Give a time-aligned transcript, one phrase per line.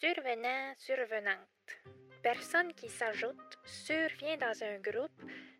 [0.00, 1.34] Survenant, survenante.
[2.22, 5.10] Personne qui s'ajoute survient dans un groupe.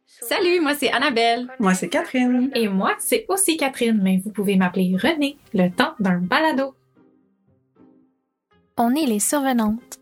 [0.07, 1.49] Salut, moi c'est Annabelle.
[1.58, 2.48] Moi, c'est Catherine.
[2.54, 6.76] Et moi, c'est aussi Catherine, mais vous pouvez m'appeler René, le temps d'un balado.
[8.77, 9.98] On est les survenantes.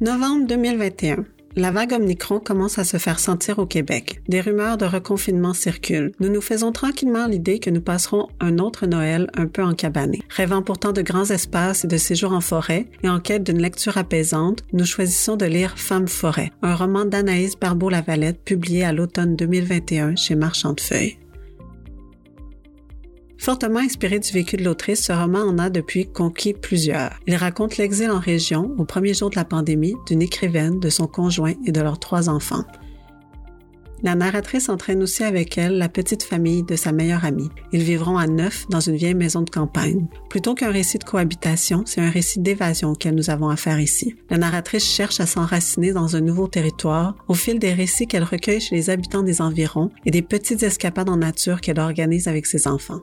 [0.00, 1.24] Novembre 2021.
[1.54, 4.22] La vague Omicron commence à se faire sentir au Québec.
[4.26, 6.12] Des rumeurs de reconfinement circulent.
[6.18, 10.22] Nous nous faisons tranquillement l'idée que nous passerons un autre Noël un peu encabané.
[10.30, 13.98] Rêvant pourtant de grands espaces et de séjours en forêt et en quête d'une lecture
[13.98, 20.16] apaisante, nous choisissons de lire Femme forêt, un roman d'Anaïs Barbeau-Lavalette publié à l'automne 2021
[20.16, 21.18] chez Marchand de Feuilles.
[23.42, 27.18] Fortement inspiré du vécu de l'autrice, ce roman en a depuis conquis plusieurs.
[27.26, 31.08] Il raconte l'exil en région, au premier jour de la pandémie, d'une écrivaine, de son
[31.08, 32.62] conjoint et de leurs trois enfants.
[34.04, 37.48] La narratrice entraîne aussi avec elle la petite famille de sa meilleure amie.
[37.72, 40.06] Ils vivront à neuf dans une vieille maison de campagne.
[40.30, 44.14] Plutôt qu'un récit de cohabitation, c'est un récit d'évasion auquel nous avons affaire ici.
[44.30, 48.60] La narratrice cherche à s'enraciner dans un nouveau territoire au fil des récits qu'elle recueille
[48.60, 52.68] chez les habitants des environs et des petites escapades en nature qu'elle organise avec ses
[52.68, 53.02] enfants.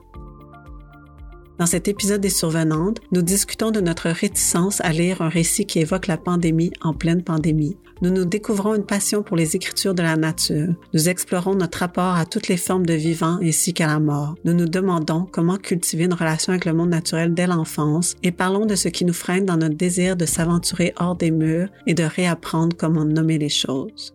[1.60, 5.80] Dans cet épisode des Survenantes, nous discutons de notre réticence à lire un récit qui
[5.80, 7.76] évoque la pandémie en pleine pandémie.
[8.00, 10.72] Nous nous découvrons une passion pour les écritures de la nature.
[10.94, 14.36] Nous explorons notre rapport à toutes les formes de vivant ainsi qu'à la mort.
[14.46, 18.64] Nous nous demandons comment cultiver une relation avec le monde naturel dès l'enfance et parlons
[18.64, 22.04] de ce qui nous freine dans notre désir de s'aventurer hors des murs et de
[22.04, 24.14] réapprendre comment nommer les choses.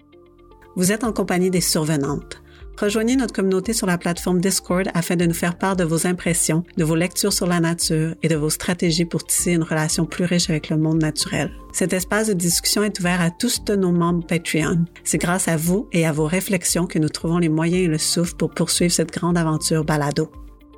[0.75, 2.41] Vous êtes en compagnie des Survenantes.
[2.77, 6.65] Rejoignez notre communauté sur la plateforme Discord afin de nous faire part de vos impressions,
[6.75, 10.25] de vos lectures sur la nature et de vos stratégies pour tisser une relation plus
[10.25, 11.51] riche avec le monde naturel.
[11.71, 14.85] Cet espace de discussion est ouvert à tous de nos membres Patreon.
[15.05, 17.97] C'est grâce à vous et à vos réflexions que nous trouvons les moyens et le
[17.97, 20.29] souffle pour poursuivre cette grande aventure balado.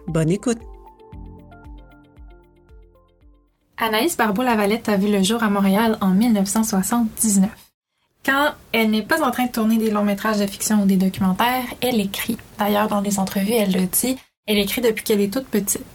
[0.08, 0.60] Bonne écoute!
[3.78, 7.67] Anaïs Barbeau-Lavalette a vu le jour à Montréal en 1979.
[8.28, 10.98] Quand elle n'est pas en train de tourner des longs métrages de fiction ou des
[10.98, 12.36] documentaires, elle écrit.
[12.60, 15.86] D'ailleurs, dans des entrevues, elle le dit, elle écrit depuis qu'elle est toute petite.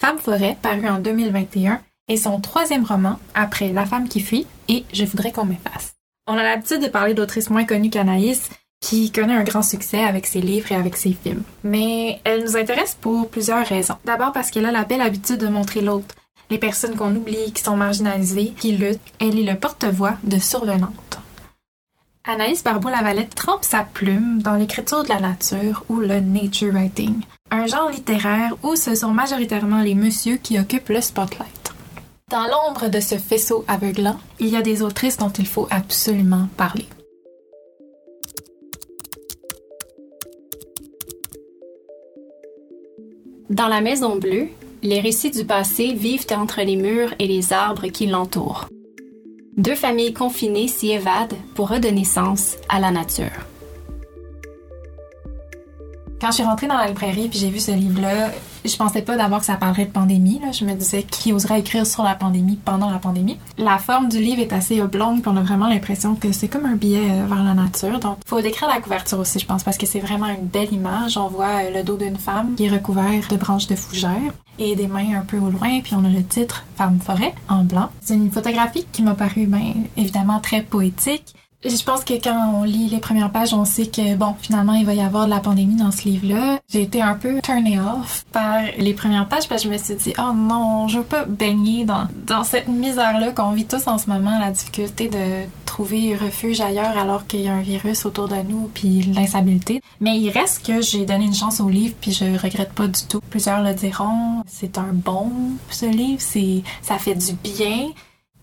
[0.00, 4.86] Femme forêt, paru en 2021, est son troisième roman après La femme qui fuit et
[4.94, 5.92] Je voudrais qu'on m'efface.
[6.26, 8.48] On a l'habitude de parler d'autrices moins connues qu'Anaïs,
[8.80, 11.42] qui connaît un grand succès avec ses livres et avec ses films.
[11.62, 13.96] Mais elle nous intéresse pour plusieurs raisons.
[14.06, 16.14] D'abord parce qu'elle a la belle habitude de montrer l'autre,
[16.48, 18.98] les personnes qu'on oublie, qui sont marginalisées, qui luttent.
[19.20, 21.21] Elle est le porte-voix de Survenante.
[22.24, 27.66] Anaïs Barbeau-Lavalette trempe sa plume dans l'écriture de la nature ou le nature writing, un
[27.66, 31.72] genre littéraire où ce sont majoritairement les messieurs qui occupent le spotlight.
[32.30, 36.46] Dans l'ombre de ce faisceau aveuglant, il y a des autrices dont il faut absolument
[36.56, 36.86] parler.
[43.50, 44.48] Dans la Maison Bleue,
[44.84, 48.68] les récits du passé vivent entre les murs et les arbres qui l'entourent.
[49.58, 53.51] Deux familles confinées s'y évadent pour redonner sens à la nature.
[56.22, 58.30] Quand je suis rentrée dans la librairie puis j'ai vu ce livre-là,
[58.64, 60.38] je pensais pas d'abord que ça parlerait de pandémie.
[60.38, 60.52] Là.
[60.52, 63.40] Je me disais qui oserait écrire sur la pandémie pendant la pandémie?
[63.58, 66.64] La forme du livre est assez oblongue puis on a vraiment l'impression que c'est comme
[66.64, 67.98] un billet euh, vers la nature.
[67.98, 71.18] Donc, faut décrire la couverture aussi, je pense, parce que c'est vraiment une belle image.
[71.18, 74.76] On voit euh, le dos d'une femme qui est recouvert de branches de fougères et
[74.76, 75.80] des mains un peu au loin.
[75.80, 77.88] Puis on a le titre Femme forêt en blanc.
[78.00, 81.34] C'est une photographie qui m'a paru, ben, évidemment très poétique.
[81.64, 84.84] Je pense que quand on lit les premières pages, on sait que, bon, finalement, il
[84.84, 86.58] va y avoir de la pandémie dans ce livre-là.
[86.68, 89.94] J'ai été un peu turné off par les premières pages parce que je me suis
[89.94, 93.98] dit, oh non, je veux pas baigner dans, dans cette misère-là qu'on vit tous en
[93.98, 98.28] ce moment, la difficulté de trouver refuge ailleurs alors qu'il y a un virus autour
[98.28, 99.80] de nous puis l'instabilité.
[100.00, 103.00] Mais il reste que j'ai donné une chance au livre puis je regrette pas du
[103.08, 103.20] tout.
[103.30, 105.30] Plusieurs le diront, c'est un bon,
[105.70, 107.88] ce livre, c'est, ça fait du bien.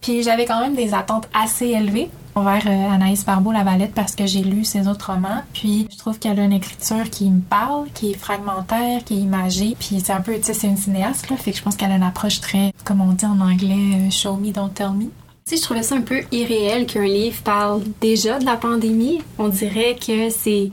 [0.01, 4.41] Puis j'avais quand même des attentes assez élevées envers euh, Anaïs Barbeau-Lavalette parce que j'ai
[4.41, 5.41] lu ses autres romans.
[5.53, 9.21] Puis je trouve qu'elle a une écriture qui me parle, qui est fragmentaire, qui est
[9.21, 9.75] imagée.
[9.79, 11.37] Puis c'est un peu, tu sais, c'est une cinéaste, là.
[11.37, 14.09] Fait que je pense qu'elle a une approche très, comme on dit en anglais, euh,
[14.09, 15.05] show me, don't tell me.
[15.05, 19.21] Tu sais, je trouvais ça un peu irréel qu'un livre parle déjà de la pandémie.
[19.37, 20.71] On dirait que c'est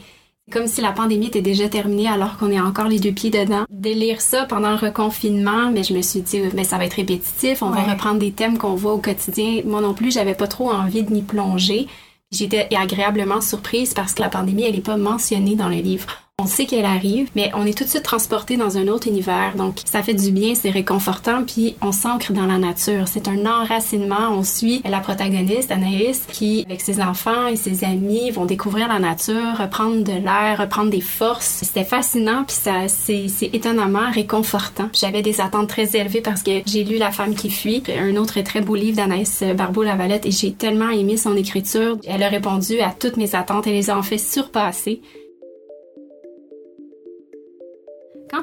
[0.53, 3.65] comme si la pandémie était déjà terminée alors qu'on est encore les deux pieds dedans.
[3.71, 6.95] De lire ça pendant le reconfinement, mais je me suis dit, mais ça va être
[6.95, 9.63] répétitif, on va reprendre des thèmes qu'on voit au quotidien.
[9.65, 11.89] Moi non plus, j'avais pas trop envie de m'y plonger.
[12.33, 16.26] J'étais agréablement surprise parce que la pandémie, elle est pas mentionnée dans le livre.
[16.39, 19.55] On sait qu'elle arrive, mais on est tout de suite transporté dans un autre univers.
[19.57, 23.09] Donc, ça fait du bien, c'est réconfortant, puis on s'ancre dans la nature.
[23.09, 24.29] C'est un enracinement.
[24.33, 28.99] On suit la protagoniste, Anaïs, qui, avec ses enfants et ses amis, vont découvrir la
[28.99, 31.63] nature, reprendre de l'air, reprendre des forces.
[31.63, 34.91] C'était fascinant, puis ça, c'est, étonnamment réconfortant.
[34.93, 38.39] J'avais des attentes très élevées parce que j'ai lu La femme qui fuit, un autre
[38.43, 41.97] très beau livre d'Anaïs Barbeau-Lavalette, et j'ai tellement aimé son écriture.
[42.07, 45.01] Elle a répondu à toutes mes attentes et les a en fait surpasser.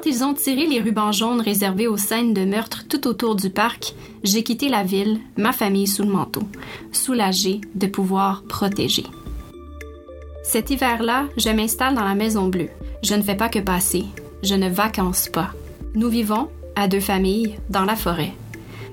[0.03, 3.49] Quand ils ont tiré les rubans jaunes réservés aux scènes de meurtre tout autour du
[3.49, 6.43] parc, j'ai quitté la ville, ma famille sous le manteau,
[6.91, 9.05] soulagée de pouvoir protéger.
[10.43, 12.67] Cet hiver-là, je m'installe dans la Maison Bleue.
[13.01, 14.03] Je ne fais pas que passer.
[14.43, 15.51] Je ne vacances pas.
[15.95, 18.33] Nous vivons, à deux familles, dans la forêt.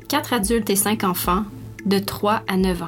[0.09, 1.43] Quatre adultes et cinq enfants,
[1.87, 2.87] de 3 à 9 ans.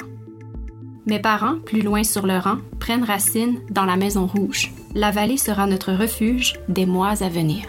[1.06, 4.72] Mes parents, plus loin sur le rang, prennent racine dans la Maison Rouge.
[4.94, 7.66] La vallée sera notre refuge des mois à venir.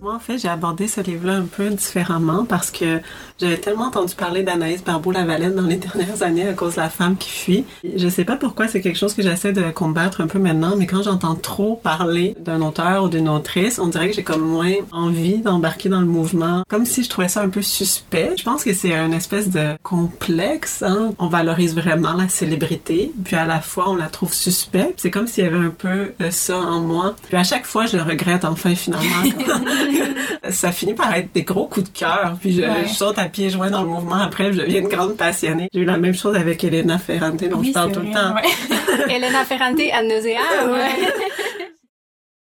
[0.00, 3.00] Moi, en fait, j'ai abordé ce livre-là un peu différemment parce que
[3.40, 7.16] j'avais tellement entendu parler d'Anaïs Barbeau-Lavalette dans les dernières années à cause de la femme
[7.16, 7.64] qui fuit.
[7.96, 10.86] Je sais pas pourquoi c'est quelque chose que j'essaie de combattre un peu maintenant, mais
[10.86, 14.72] quand j'entends trop parler d'un auteur ou d'une autrice, on dirait que j'ai comme moins
[14.92, 18.34] envie d'embarquer dans le mouvement, comme si je trouvais ça un peu suspect.
[18.38, 20.84] Je pense que c'est un espèce de complexe.
[20.84, 21.12] Hein?
[21.18, 24.94] On valorise vraiment la célébrité, puis à la fois on la trouve suspect.
[24.96, 27.16] C'est comme s'il y avait un peu de ça en moi.
[27.26, 29.24] Puis à chaque fois, je le regrette enfin finalement.
[30.50, 32.36] ça finit par être des gros coups de cœur.
[32.40, 34.16] Puis je, je, saute à pieds joints dans le mouvement.
[34.16, 35.68] Après, je deviens une grande passionnée.
[35.72, 38.34] J'ai eu la même chose avec Elena Ferrante, dont je parle tout le temps.
[38.34, 39.14] Ouais.
[39.14, 40.40] Elena Ferrante, à nauséa.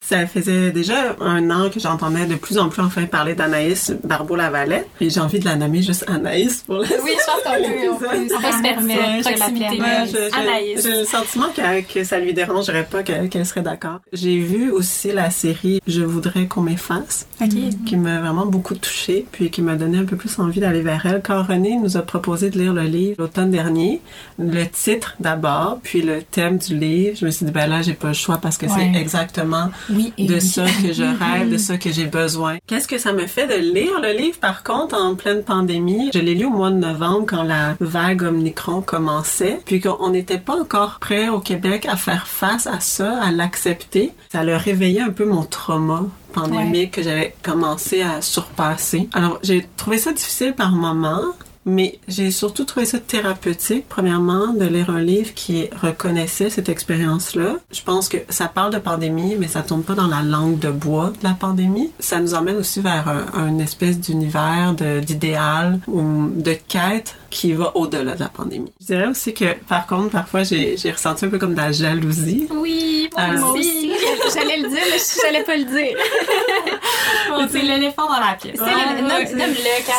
[0.08, 4.88] Ça faisait déjà un an que j'entendais de plus en plus enfin parler d'Anaïs Barbeau-Lavalette.
[5.02, 8.08] Et j'ai envie de la nommer juste Anaïs pour le Oui, je pense qu'on peut,
[8.12, 9.82] on peut se permettre proximité.
[9.82, 10.84] Ouais, je, Anaïs.
[10.84, 14.00] J'ai le sentiment que, que ça lui dérangerait pas qu'elle qu serait d'accord.
[14.14, 17.72] J'ai vu aussi la série Je voudrais qu'on m'efface, okay.
[17.88, 21.04] qui m'a vraiment beaucoup touchée, puis qui m'a donné un peu plus envie d'aller vers
[21.08, 21.24] elle.
[21.24, 24.02] Quand René nous a proposé de lire le livre l'automne dernier,
[24.38, 27.94] le titre d'abord, puis le thème du livre, je me suis dit, ben là, j'ai
[27.94, 28.92] pas le choix parce que ouais.
[28.94, 30.42] c'est exactement oui, de oui.
[30.42, 32.58] ça que je rêve, de ça que j'ai besoin.
[32.68, 36.12] Qu'est-ce que ça me fait de lire le livre, par contre, en pleine pandémie?
[36.14, 40.38] Je l'ai lu au mois de novembre quand la vague Omicron commençait, puis qu'on n'était
[40.38, 44.12] pas encore prêt au Québec à faire face à ça, à l'accepter.
[44.32, 46.88] Ça a réveillé un peu mon trauma pandémique ouais.
[46.90, 49.10] que j'avais commencé à surpasser.
[49.14, 51.34] Alors, j'ai trouvé ça difficile par moments,
[51.66, 57.56] mais j'ai surtout trouvé ça thérapeutique, premièrement, de lire un livre qui reconnaissait cette expérience-là.
[57.72, 60.70] Je pense que ça parle de pandémie, mais ça tombe pas dans la langue de
[60.70, 61.92] bois de la pandémie.
[62.00, 67.76] Ça nous emmène aussi vers un, un espèce d'univers d'idéal ou de quête qui va
[67.76, 68.72] au-delà de la pandémie.
[68.80, 72.48] Je dirais aussi que, par contre, parfois, j'ai ressenti un peu comme de la jalousie.
[72.50, 73.92] Oui, moi euh, aussi.
[74.34, 75.98] J'allais le dire, mais j'allais pas le dire.
[77.30, 78.58] bon, c'est l'éléphant dans la pièce.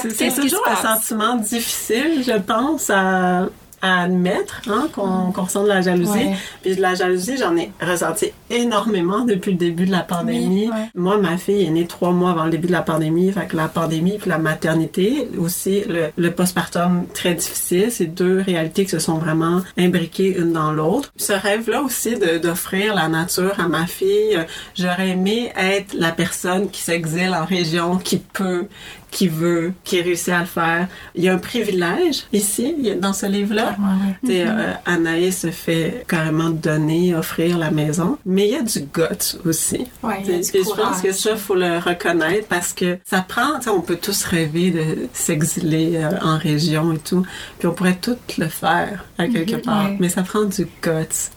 [0.09, 3.49] C'est C'est toujours un sentiment difficile, je pense, à
[3.83, 6.11] à admettre hein, qu'on qu ressent de la jalousie.
[6.11, 6.37] Ouais.
[6.63, 10.67] Puis de la jalousie, j'en ai ressenti énormément depuis le début de la pandémie.
[10.67, 10.91] Oui, ouais.
[10.95, 13.31] Moi, ma fille est née trois mois avant le début de la pandémie.
[13.33, 17.91] Fait que la pandémie puis la maternité, aussi le, le postpartum très difficile.
[17.91, 21.13] C'est deux réalités qui se sont vraiment imbriquées une dans l'autre.
[21.17, 24.39] Ce rêve-là aussi d'offrir la nature à ma fille,
[24.75, 28.67] j'aurais aimé être la personne qui s'exile en région, qui peut,
[29.17, 30.89] qui veut, qui réussit à le faire.
[31.15, 33.75] Il y a un privilège ici, dans ce livre-là.
[33.79, 34.45] Ouais, ouais.
[34.47, 38.19] euh, Anaïs se fait carrément donner, offrir la maison.
[38.27, 39.87] Mais il y a du guts aussi.
[40.03, 43.25] Ouais, il y a du je pense que ça, faut le reconnaître parce que ça
[43.27, 47.25] prend, on peut tous rêver de s'exiler euh, en région et tout.
[47.59, 49.85] Puis on pourrait tout le faire à quelque Mhm, part.
[49.87, 49.97] ouais.
[49.99, 51.31] Mais ça prend du guts.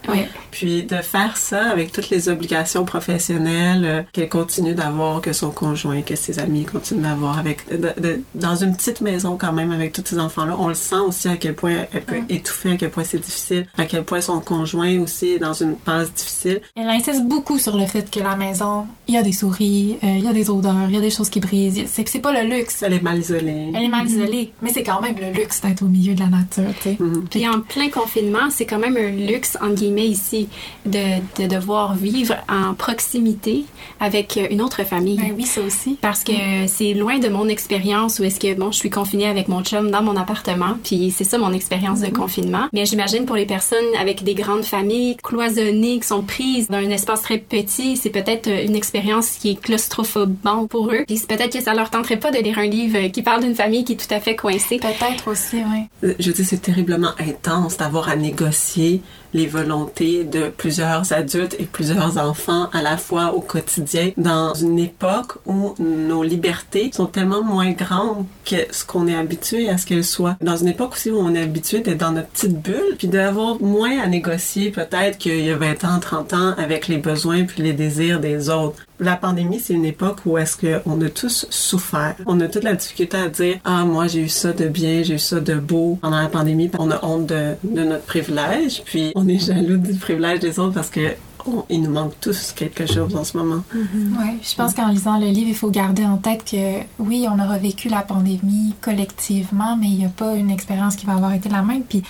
[0.50, 5.50] Puis de faire ça avec toutes les obligations professionnelles euh, qu'elle continue d'avoir, que son
[5.50, 9.70] conjoint, que ses amis continuent d'avoir avec de, de, dans une petite maison quand même
[9.70, 12.76] avec tous ces enfants-là, on le sent aussi à quel point elle peut étouffer, à
[12.76, 16.60] quel point c'est difficile, à quel point son conjoint aussi est dans une phase difficile.
[16.76, 20.16] Elle insiste beaucoup sur le fait que la maison, il y a des souris, euh,
[20.18, 21.82] il y a des odeurs, il y a des choses qui brisent.
[21.86, 22.82] C'est que c'est pas le luxe.
[22.82, 23.72] Elle est mal isolée.
[23.74, 26.28] Elle est mal isolée, mais c'est quand même le luxe d'être au milieu de la
[26.28, 26.96] nature, tu sais.
[26.98, 27.26] Mhm.
[27.30, 30.48] Puis en plein confinement, c'est quand même un luxe, entre guillemets, ici,
[30.86, 33.64] de, de devoir vivre en proximité
[34.00, 35.16] avec une autre famille.
[35.16, 35.98] Ben oui, ça aussi.
[36.00, 36.32] Parce que
[36.66, 39.90] c'est loin de mon expérience où est-ce que bon, je suis confinée avec mon chum
[39.90, 42.12] dans mon appartement, puis c'est ça mon expérience de Mhm.
[42.12, 42.66] confinement.
[42.72, 46.90] Mais j'imagine pour les personnes avec des grandes familles cloisonnées qui sont prises dans un
[46.90, 51.04] espace très petit, c'est peut-être euh, une expérience qui est claustrophobante pour eux.
[51.06, 53.42] Puis c'est peut-être que ça leur tenterait pas de lire un livre euh, qui parle
[53.42, 54.78] d'une famille qui est tout à fait coincée.
[54.78, 55.82] Peut-être aussi, oui.
[56.04, 59.02] Euh, Je dis, c'est terriblement intense d'avoir à négocier
[59.34, 64.78] les volontés de plusieurs adultes et plusieurs enfants à la fois au quotidien dans une
[64.78, 69.86] époque où nos libertés sont tellement moins grandes que ce qu'on est habitué à ce
[69.86, 70.36] qu'elles soient.
[70.40, 73.60] Dans une époque aussi où on est habitué d'être dans notre petite bulle, puis d'avoir
[73.60, 77.62] moins à négocier peut-être qu'il y a 20 ans, 30 ans avec les besoins puis
[77.62, 78.84] les désirs des autres.
[79.00, 82.14] La pandémie, c'est une époque où est-ce qu'on a tous souffert.
[82.26, 85.14] On a toute la difficulté à dire «Ah, moi, j'ai eu ça de bien, j'ai
[85.14, 89.12] eu ça de beau pendant la pandémie.» On a honte de, de notre privilège, puis
[89.14, 91.00] on est jaloux du privilège des autres parce que
[91.46, 93.62] on- il nous manque tous quelque chose en ce moment.
[93.74, 97.42] Oui, je pense qu'en lisant le livre, il faut garder en tête que oui, on
[97.42, 101.32] aura vécu la pandémie collectivement, mais il n'y a pas une expérience qui va avoir
[101.32, 101.82] été la même.
[101.84, 102.02] Puis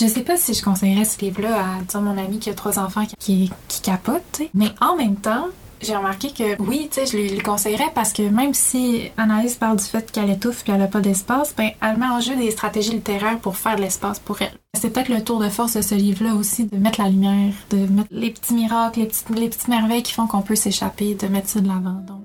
[0.00, 2.78] je sais pas si je conseillerais ce livre-là à disons, mon ami qui a trois
[2.78, 4.50] enfants qui, qui, qui capote, tu sais.
[4.54, 5.46] mais en même temps,
[5.82, 9.56] j'ai remarqué que oui, tu sais, je lui le conseillerais parce que même si Anaïs
[9.56, 12.34] parle du fait qu'elle étouffe puis elle a pas d'espace, ben elle met en jeu
[12.36, 14.52] des stratégies littéraires pour faire de l'espace pour elle.
[14.74, 17.78] C'est peut-être le tour de force de ce livre-là aussi, de mettre la lumière, de
[17.78, 21.26] mettre les petits miracles, les petites, les petites merveilles qui font qu'on peut s'échapper, de
[21.28, 22.02] mettre ça de l'avant.
[22.06, 22.22] Donc,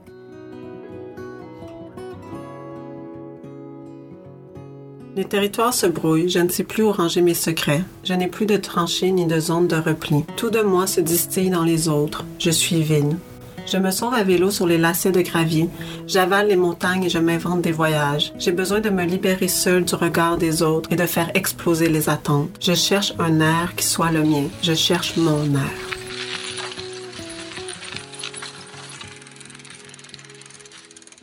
[5.15, 7.84] Les territoires se brouillent, je ne sais plus où ranger mes secrets.
[8.05, 10.24] Je n'ai plus de tranchées ni de zone de repli.
[10.38, 12.24] Tout de moi se distille dans les autres.
[12.39, 13.17] Je suis vide.
[13.72, 15.70] Je me sauve à vélo sur les lacets de gravier.
[16.06, 18.34] J'avale les montagnes et je m'invente des voyages.
[18.38, 22.10] J'ai besoin de me libérer seul du regard des autres et de faire exploser les
[22.10, 22.50] attentes.
[22.60, 24.44] Je cherche un air qui soit le mien.
[24.62, 25.72] Je cherche mon air.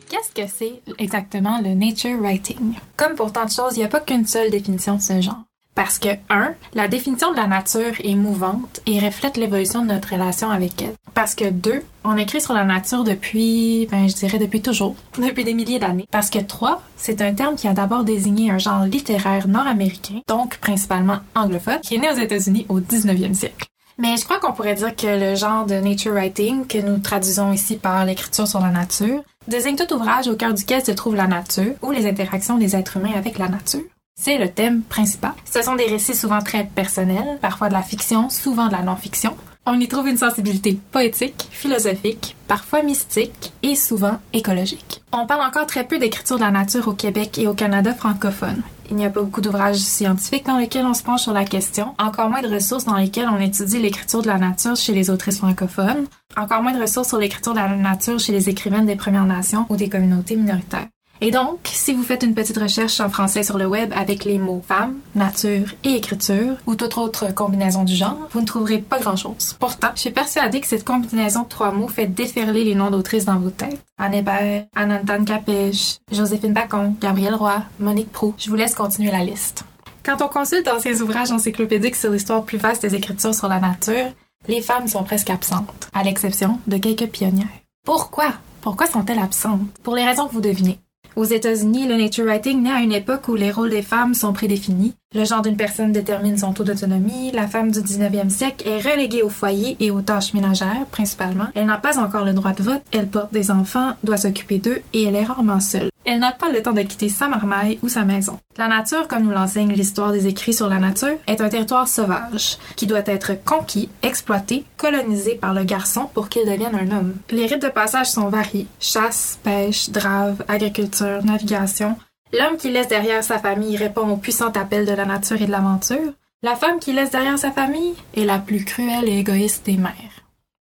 [0.09, 2.73] Qu'est-ce que c'est exactement le nature writing?
[2.97, 5.48] Comme pour tant de choses, il n'y a pas qu'une seule définition de ce genre.
[5.79, 10.11] Parce que, un, la définition de la nature est mouvante et reflète l'évolution de notre
[10.11, 10.91] relation avec elle.
[11.13, 15.45] Parce que, deux, on écrit sur la nature depuis, ben, je dirais depuis toujours, depuis
[15.45, 16.05] des milliers d'années.
[16.11, 20.57] Parce que, trois, c'est un terme qui a d'abord désigné un genre littéraire nord-américain, donc
[20.57, 23.67] principalement anglophone, qui est né aux États-Unis au 19e siècle.
[23.97, 27.53] Mais je crois qu'on pourrait dire que le genre de nature writing, que nous traduisons
[27.53, 31.27] ici par l'écriture sur la nature, désigne tout ouvrage au cœur duquel se trouve la
[31.27, 33.83] nature ou les interactions des êtres humains avec la nature.
[34.21, 35.31] C'est le thème principal.
[35.49, 39.33] Ce sont des récits souvent très personnels, parfois de la fiction, souvent de la non-fiction.
[39.65, 45.01] On y trouve une sensibilité poétique, philosophique, parfois mystique et souvent écologique.
[45.13, 48.61] On parle encore très peu d'écriture de la nature au Québec et au Canada francophone.
[48.89, 51.95] Il n'y a pas beaucoup d'ouvrages scientifiques dans lesquels on se penche sur la question,
[51.97, 55.37] encore moins de ressources dans lesquelles on étudie l'écriture de la nature chez les autrices
[55.37, 59.25] francophones, encore moins de ressources sur l'écriture de la nature chez les écrivaines des Premières
[59.25, 60.87] Nations ou des communautés minoritaires.
[61.21, 64.37] Et donc, si vous faites une petite recherche en français sur le web avec les
[64.37, 68.99] mots femme, nature et écriture, ou toute autre combinaison du genre, vous ne trouverez pas
[68.99, 69.57] grand-chose.
[69.59, 73.25] Pourtant, je suis persuadée que cette combinaison de trois mots fait déferler les noms d'autrices
[73.25, 73.83] dans vos têtes.
[73.97, 78.33] Anne Hébert, Anantane Capèche, Joséphine Bacon, Gabrielle Roy, Monique Prou.
[78.37, 79.65] Je vous laisse continuer la liste.
[80.05, 84.13] Quand on consulte ces ouvrages encyclopédiques sur l'histoire plus vaste des écritures sur la nature,
[84.47, 87.47] les femmes sont presque absentes, à l'exception de quelques pionnières.
[87.85, 88.33] Pourquoi?
[88.61, 89.67] Pourquoi sont-elles absentes?
[89.83, 90.79] Pour les raisons que vous devinez.
[91.15, 94.33] Aux États-Unis, le nature writing naît à une époque où les rôles des femmes sont
[94.33, 94.93] prédéfinis.
[95.13, 97.31] Le genre d'une personne détermine son taux d'autonomie.
[97.31, 101.47] La femme du 19e siècle est reléguée au foyer et aux tâches ménagères, principalement.
[101.55, 104.81] Elle n'a pas encore le droit de vote, elle porte des enfants, doit s'occuper d'eux
[104.93, 105.88] et elle est rarement seule.
[106.11, 108.39] Elle n'a pas le temps de quitter sa marmaille ou sa maison.
[108.57, 112.57] La nature, comme nous l'enseigne l'histoire des écrits sur la nature, est un territoire sauvage
[112.75, 117.13] qui doit être conquis, exploité, colonisé par le garçon pour qu'il devienne un homme.
[117.29, 118.65] Les rites de passage sont variés.
[118.79, 121.95] Chasse, pêche, drave, agriculture, navigation.
[122.33, 125.51] L'homme qui laisse derrière sa famille répond au puissant appel de la nature et de
[125.51, 126.13] l'aventure.
[126.41, 130.18] La femme qui laisse derrière sa famille est la plus cruelle et égoïste des mères.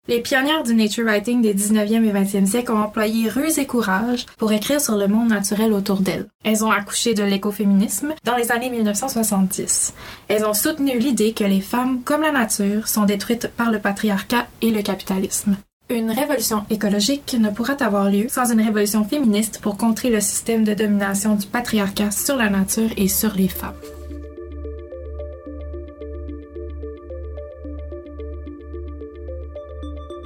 [0.09, 4.26] Les pionnières du nature writing des 19e et 20e siècles ont employé ruse et courage
[4.37, 6.26] pour écrire sur le monde naturel autour d'elles.
[6.42, 9.94] Elles ont accouché de l'écoféminisme dans les années 1970.
[10.26, 14.49] Elles ont soutenu l'idée que les femmes, comme la nature, sont détruites par le patriarcat
[14.61, 15.56] et le capitalisme.
[15.88, 20.64] Une révolution écologique ne pourra avoir lieu sans une révolution féministe pour contrer le système
[20.64, 23.75] de domination du patriarcat sur la nature et sur les femmes.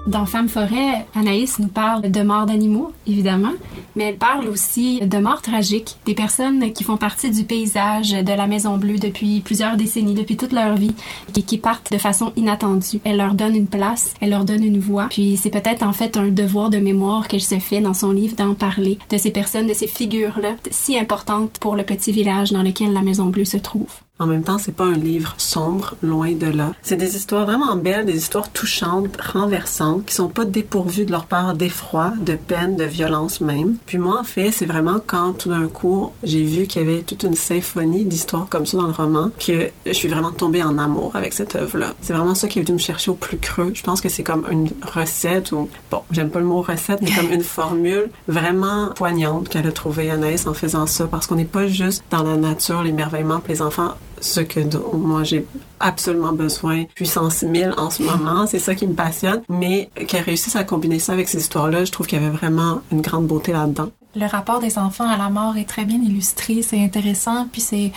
[0.07, 3.55] Dans Femme forêt, Anaïs nous parle de morts d'animaux, évidemment,
[3.97, 8.33] mais elle parle aussi de morts tragiques, des personnes qui font partie du paysage de
[8.33, 10.95] la Maison Bleue depuis plusieurs décennies, depuis toute leur vie,
[11.37, 13.01] et qui partent de façon inattendue.
[13.03, 16.17] Elle leur donne une place, elle leur donne une voix, puis c'est peut-être en fait
[16.17, 19.67] un devoir de mémoire qu'elle se fait dans son livre d'en parler, de ces personnes,
[19.67, 23.57] de ces figures-là, si importantes pour le petit village dans lequel la Maison Bleue se
[23.57, 24.06] trouve.
[24.18, 26.73] En même temps, c'est pas un livre sombre, loin de là.
[26.80, 31.26] C'est des histoires vraiment belles, des histoires touchantes, renversantes, qui sont pas dépourvues de leur
[31.26, 33.76] part d'effroi, de peine, de violence même.
[33.85, 37.02] Puis moi, en fait, c'est vraiment quand tout d'un coup, j'ai vu qu'il y avait
[37.02, 40.78] toute une symphonie d'histoires comme ça dans le roman, que je suis vraiment tombée en
[40.78, 41.92] amour avec cette œuvre-là.
[42.00, 43.73] C'est vraiment ça qui est venu me chercher au plus creux.
[43.75, 47.11] Je pense que c'est comme une recette ou, bon, j'aime pas le mot recette, mais
[47.11, 51.44] comme une formule vraiment poignante qu'elle a trouvée Anaïs en faisant ça, parce qu'on n'est
[51.44, 54.61] pas juste dans la nature, l'émerveillement, les enfants ce que
[54.94, 55.46] moi j'ai
[55.80, 60.56] absolument besoin, puissance 1000 en ce moment, c'est ça qui me passionne, mais qu'elle réussisse
[60.56, 63.52] à combiner ça avec ces histoires-là, je trouve qu'il y avait vraiment une grande beauté
[63.52, 63.90] là-dedans.
[64.14, 67.92] Le rapport des enfants à la mort est très bien illustré, c'est intéressant, puis c'est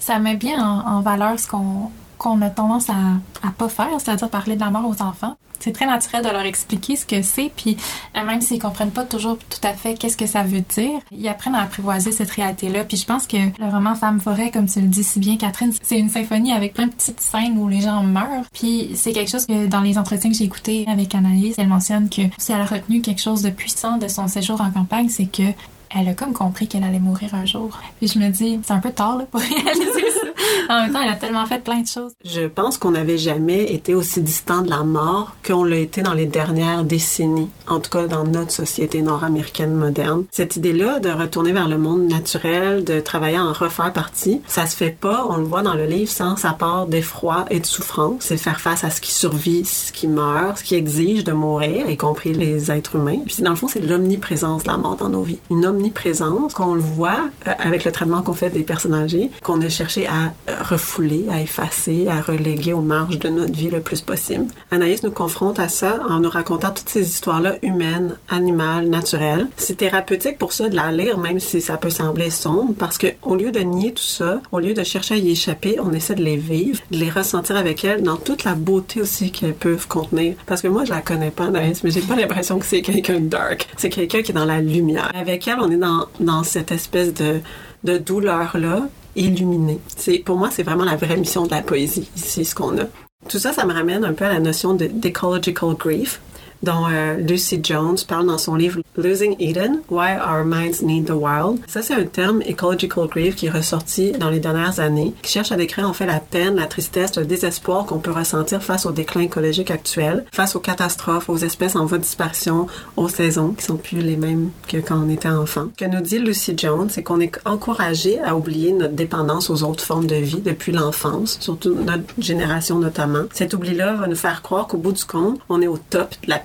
[0.00, 2.94] ça met bien en, valeur ce qu'on qu'on a tendance à,
[3.42, 6.42] à pas faire, c'est-à-dire parler de la mort aux enfants c'est très naturel de leur
[6.42, 7.76] expliquer ce que c'est, puis
[8.16, 11.28] euh, même s'ils comprennent pas toujours tout à fait qu'est-ce que ça veut dire, ils
[11.28, 12.84] apprennent à apprivoiser cette réalité-là.
[12.84, 15.72] Puis je pense que le roman Femme forêt, comme tu le dis si bien Catherine,
[15.82, 18.46] c'est une symphonie avec plein de petites scènes où les gens meurent.
[18.52, 22.08] Puis c'est quelque chose que dans les entretiens que j'ai écoutés avec Anaïs, elle mentionne
[22.08, 25.30] que si elle a retenu quelque chose de puissant de son séjour en campagne, c'est
[25.30, 25.52] que
[25.94, 27.70] elle a comme compris qu'elle allait mourir un jour.
[27.98, 30.26] Puis je me dis, c'est un peu tard pour réaliser ça.
[30.68, 32.12] En même temps, elle a tellement fait plein de choses.
[32.24, 36.14] Je pense qu'on n'avait jamais été aussi distant de la mort qu'on l'a été dans
[36.14, 40.24] les dernières décennies, en tout cas dans notre société nord-américaine moderne.
[40.30, 44.76] Cette idée-là de retourner vers le monde naturel, de travailler en refaire partie, ça se
[44.76, 48.18] fait pas, on le voit dans le livre, sans sa part d'effroi et de souffrance.
[48.20, 51.90] C'est faire face à ce qui survit, ce qui meurt, ce qui exige de mourir,
[51.90, 53.20] y compris les êtres humains.
[53.26, 55.38] Puis dans le fond, c'est l'omniprésence de la mort dans nos vies.
[55.50, 59.60] Une omniprésence qu'on le voit euh, avec le traitement qu'on fait des personnes âgées, qu'on
[59.62, 63.80] a cherché à euh, refouler, à effacer, à reléguer aux marges de notre vie le
[63.80, 64.46] plus possible.
[64.70, 69.48] Anaïs nous confronte à ça en nous racontant toutes ces histoires-là humaines, animales, naturelles.
[69.56, 73.08] C'est thérapeutique pour ça de la lire, même si ça peut sembler sombre, parce que
[73.22, 76.14] au lieu de nier tout ça, au lieu de chercher à y échapper, on essaie
[76.14, 79.88] de les vivre, de les ressentir avec elle dans toute la beauté aussi qu'elles peuvent
[79.88, 80.34] contenir.
[80.46, 83.20] Parce que moi, je la connais pas, Anaïs, mais j'ai pas l'impression que c'est quelqu'un
[83.20, 83.68] de dark.
[83.76, 85.10] C'est quelqu'un qui est dans la lumière.
[85.14, 85.76] Avec elle, on est
[86.20, 87.40] dans, cette espèce de
[87.84, 89.80] de douleur-là, illuminée.
[89.96, 92.84] C'est, pour moi, c'est vraiment la vraie mission de la poésie, ici, ce qu'on a.
[93.28, 96.20] Tout ça, ça me ramène un peu à la notion d'ecological grief,
[96.62, 101.12] dont euh, Lucy Jones parle dans son livre Losing Eden, Why Our Minds Need the
[101.12, 101.60] Wild.
[101.66, 105.52] Ça, c'est un terme ecological grief qui est ressorti dans les dernières années, qui cherche
[105.52, 108.92] à décrire en fait la peine, la tristesse, le désespoir qu'on peut ressentir face au
[108.92, 113.64] déclin écologique actuel, face aux catastrophes, aux espèces en voie de disparition, aux saisons qui
[113.64, 115.68] sont plus les mêmes que quand on était enfant.
[115.78, 119.62] Ce que nous dit Lucy Jones, c'est qu'on est encouragé à oublier notre dépendance aux
[119.62, 123.24] autres formes de vie depuis l'enfance, surtout notre génération notamment.
[123.32, 126.28] Cet oubli-là va nous faire croire qu'au bout du compte, on est au top de
[126.28, 126.38] la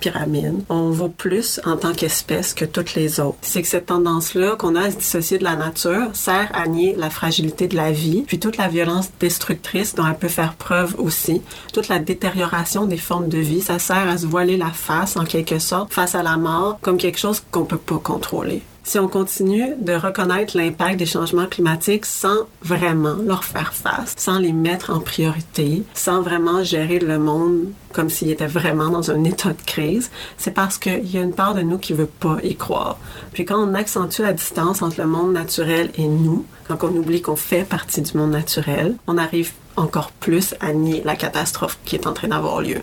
[0.68, 3.38] On vaut plus en tant qu'espèce que toutes les autres.
[3.42, 6.94] C'est que cette tendance-là qu'on a à se dissocier de la nature sert à nier
[6.96, 10.94] la fragilité de la vie, puis toute la violence destructrice dont elle peut faire preuve
[10.98, 11.42] aussi,
[11.72, 15.24] toute la détérioration des formes de vie, ça sert à se voiler la face en
[15.24, 19.08] quelque sorte face à la mort comme quelque chose qu'on peut pas contrôler si on
[19.08, 24.90] continue de reconnaître l'impact des changements climatiques sans vraiment leur faire face, sans les mettre
[24.90, 29.62] en priorité, sans vraiment gérer le monde comme s'il était vraiment dans un état de
[29.66, 32.98] crise, c'est parce qu'il y a une part de nous qui veut pas y croire.
[33.32, 37.22] Puis quand on accentue la distance entre le monde naturel et nous, quand on oublie
[37.22, 41.96] qu'on fait partie du monde naturel, on arrive encore plus à nier la catastrophe qui
[41.96, 42.82] est en train d'avoir lieu.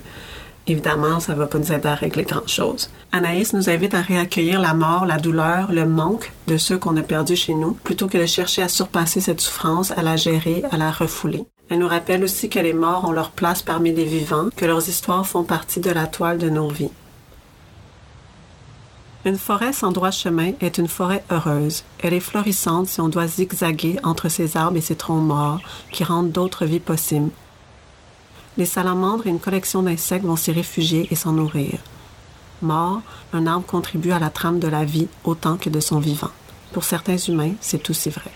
[0.65, 2.89] Évidemment, ça ne va pas nous aider à régler grand-chose.
[3.11, 7.01] Anaïs nous invite à réaccueillir la mort, la douleur, le manque de ceux qu'on a
[7.01, 10.77] perdus chez nous, plutôt que de chercher à surpasser cette souffrance, à la gérer, à
[10.77, 11.43] la refouler.
[11.69, 14.87] Elle nous rappelle aussi que les morts ont leur place parmi les vivants, que leurs
[14.87, 16.91] histoires font partie de la toile de nos vies.
[19.25, 21.83] Une forêt sans droit chemin est une forêt heureuse.
[21.99, 26.03] Elle est florissante si on doit zigzaguer entre ses arbres et ses troncs morts, qui
[26.03, 27.31] rendent d'autres vies possibles,
[28.57, 31.79] les salamandres et une collection d'insectes vont s'y réfugier et s'en nourrir.
[32.61, 33.01] Mort,
[33.33, 36.31] un arbre contribue à la trame de la vie autant que de son vivant.
[36.71, 38.31] Pour certains humains, c'est aussi vrai.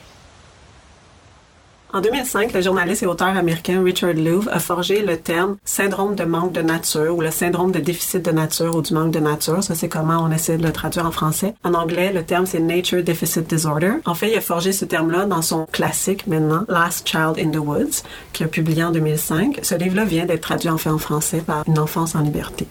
[1.93, 6.25] En 2005, le journaliste et auteur américain Richard Louv a forgé le terme syndrome de
[6.25, 9.63] manque de nature ou le syndrome de déficit de nature ou du manque de nature.
[9.63, 11.53] Ça, c'est comment on essaie de le traduire en français.
[11.63, 13.93] En anglais, le terme, c'est Nature Deficit Disorder.
[14.05, 17.63] En fait, il a forgé ce terme-là dans son classique maintenant, Last Child in the
[17.65, 19.59] Woods, qui a publié en 2005.
[19.63, 22.67] Ce livre-là vient d'être traduit en fait en français par Une enfance en liberté.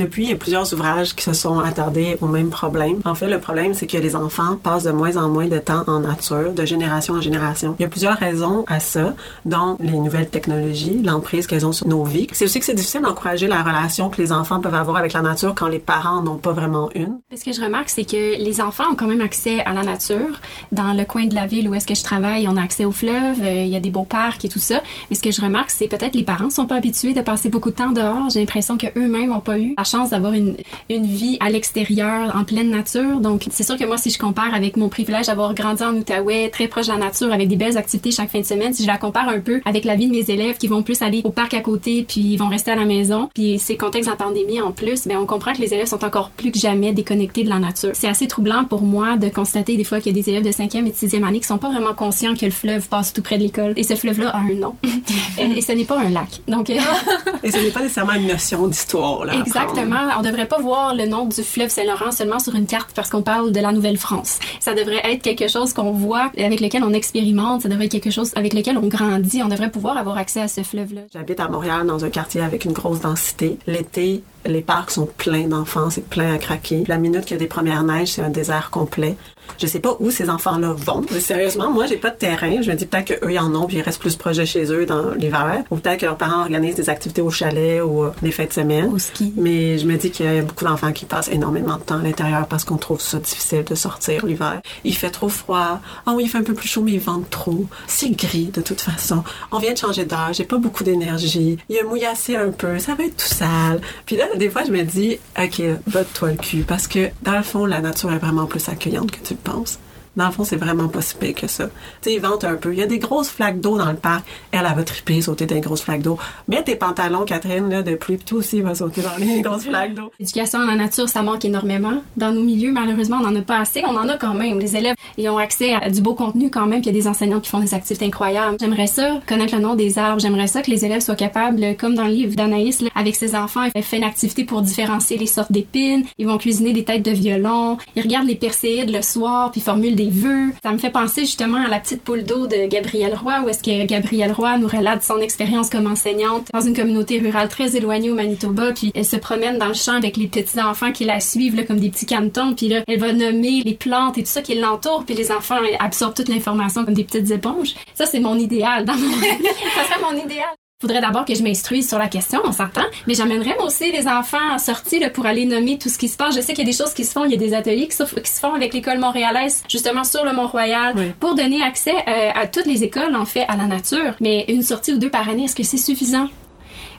[0.00, 3.00] Depuis, il y a plusieurs ouvrages qui se sont attardés au même problème.
[3.04, 5.84] En fait, le problème, c'est que les enfants passent de moins en moins de temps
[5.88, 7.76] en nature, de génération en génération.
[7.78, 11.86] Il y a plusieurs raisons à ça, dont les nouvelles technologies, l'emprise qu'elles ont sur
[11.86, 12.28] nos vies.
[12.32, 15.20] C'est aussi que c'est difficile d'encourager la relation que les enfants peuvent avoir avec la
[15.20, 17.18] nature quand les parents n'ont pas vraiment une.
[17.36, 20.40] Ce que je remarque, c'est que les enfants ont quand même accès à la nature.
[20.72, 22.92] Dans le coin de la ville où est-ce que je travaille, on a accès au
[22.92, 24.80] fleuve, euh, il y a des beaux parcs et tout ça.
[25.10, 27.70] Mais ce que je remarque, c'est peut-être les parents sont pas habitués de passer beaucoup
[27.70, 28.30] de temps dehors.
[28.30, 30.56] J'ai l'impression que eux-mêmes n'ont pas eu chance d'avoir une,
[30.88, 33.20] une vie à l'extérieur, en pleine nature.
[33.20, 36.50] Donc, c'est sûr que moi, si je compare avec mon privilège d'avoir grandi en Outaouais,
[36.50, 38.88] très proche de la nature, avec des belles activités chaque fin de semaine, si je
[38.88, 41.30] la compare un peu avec la vie de mes élèves qui vont plus aller au
[41.30, 44.60] parc à côté, puis ils vont rester à la maison, puis ces contextes en pandémie
[44.60, 47.48] en plus, ben on comprend que les élèves sont encore plus que jamais déconnectés de
[47.48, 47.90] la nature.
[47.94, 50.50] C'est assez troublant pour moi de constater des fois qu'il y a des élèves de
[50.50, 53.22] 5e et de 6e année qui sont pas vraiment conscients que le fleuve passe tout
[53.22, 53.74] près de l'école.
[53.76, 54.74] Et ce fleuve-là a un nom.
[55.38, 56.40] et, ce n'est pas un lac.
[56.48, 56.70] Donc,
[57.42, 59.34] et ce n'est pas nécessairement une notion d'histoire, là.
[59.70, 60.08] Exactement.
[60.18, 63.22] On devrait pas voir le nom du fleuve Saint-Laurent seulement sur une carte parce qu'on
[63.22, 64.38] parle de la Nouvelle-France.
[64.60, 67.62] Ça devrait être quelque chose qu'on voit, avec lequel on expérimente.
[67.62, 69.42] Ça devrait être quelque chose avec lequel on grandit.
[69.42, 71.02] On devrait pouvoir avoir accès à ce fleuve-là.
[71.12, 73.58] J'habite à Montréal dans un quartier avec une grosse densité.
[73.66, 76.84] L'été, les parcs sont pleins d'enfants, c'est plein à craquer.
[76.88, 79.16] La minute qu'il y a des premières neiges, c'est un désert complet.
[79.58, 81.04] Je sais pas où ces enfants-là vont.
[81.20, 82.62] sérieusement, moi, j'ai pas de terrain.
[82.62, 84.86] Je me dis peut-être qu'eux, ils en ont, puis ils restent plus proches chez eux
[84.86, 85.62] dans l'hiver.
[85.70, 88.54] Ou peut-être que leurs parents organisent des activités au chalet ou euh, des fêtes de
[88.54, 88.92] semaine.
[88.92, 89.32] Au ski.
[89.36, 92.02] Mais je me dis qu'il y a beaucoup d'enfants qui passent énormément de temps à
[92.02, 94.60] l'intérieur parce qu'on trouve ça difficile de sortir l'hiver.
[94.84, 95.80] Il fait trop froid.
[96.06, 97.66] Ah oui, il fait un peu plus chaud, mais il vente trop.
[97.86, 99.22] C'est gris, de toute façon.
[99.52, 100.36] On vient de changer d'âge.
[100.36, 101.58] J'ai pas beaucoup d'énergie.
[101.68, 102.78] Il a mouillassé un peu.
[102.78, 103.80] Ça va être tout sale.
[104.06, 106.64] Puis là, des fois, je me dis, OK, botte-toi le cul.
[106.66, 109.78] Parce que, dans le fond, la nature est vraiment plus accueillante que tu le penses.
[110.16, 111.66] Dans le fond, c'est vraiment pas si pire que ça.
[112.02, 112.72] Tu sais, ils un peu.
[112.72, 114.26] Il y a des grosses flaques d'eau dans le parc.
[114.50, 116.18] Elle, elle va triper, sauter dans les grosses flaques d'eau.
[116.48, 119.94] Mets tes pantalons, Catherine, de pluie, puis toi aussi, va sauter dans les grosses flaques
[119.94, 120.10] d'eau.
[120.18, 122.02] L'éducation en la nature, ça manque énormément.
[122.16, 123.82] Dans nos milieux, malheureusement, on n'en a pas assez.
[123.86, 124.58] On en a quand même.
[124.58, 127.02] Les élèves, ils ont accès à du beau contenu quand même, puis il y a
[127.02, 128.56] des enseignants qui font des activités incroyables.
[128.60, 130.20] J'aimerais ça, connaître le nom des arbres.
[130.20, 133.68] J'aimerais ça que les élèves soient capables, comme dans le livre d'Anaïs, avec ses enfants,
[133.74, 136.04] ils font une activité pour différencier les sortes d'épines.
[136.18, 137.78] Ils vont cuisiner des têtes de violon.
[137.96, 142.02] Ils regardent les perséides le soir, puis formulent vœux fait penser justement à la petite
[142.02, 145.86] poule d'eau de Gabrielle Roy, où est-ce que Gabrielle Roy nous relate son expérience comme
[145.86, 149.74] enseignante dans une communauté rurale très éloignée au Manitoba, puis elle se promène dans le
[149.74, 152.82] champ avec les petits enfants qui la suivent là, comme des petits cantons, puis là
[152.88, 156.28] elle va nommer les plantes et tout ça qui l'entoure, puis les enfants absorbent toute
[156.28, 157.74] l'information comme des petites éponges.
[157.94, 161.86] Ça c'est mon idéal dans mon ça serait mon idéal faudrait d'abord que je m'instruise
[161.86, 165.26] sur la question, on s'entend, mais j'amènerais moi aussi les enfants en sortie là, pour
[165.26, 166.34] aller nommer tout ce qui se passe.
[166.34, 167.86] Je sais qu'il y a des choses qui se font, il y a des ateliers
[167.86, 172.46] qui se, font avec l'école montréalaise, justement sur le Mont-Royal, pour donner accès euh, à
[172.46, 174.14] toutes les écoles, en fait, à la nature.
[174.20, 176.28] Mais une sortie ou deux par année, est-ce que c'est suffisant?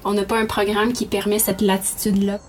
[0.06, 2.40] On n'a pas un programme qui permet cette latitude-là.